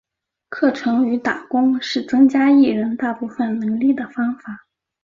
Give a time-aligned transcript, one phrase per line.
[0.49, 4.65] 课程与打工是增加艺人大部分能力的方法。